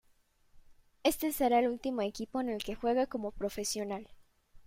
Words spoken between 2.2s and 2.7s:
en el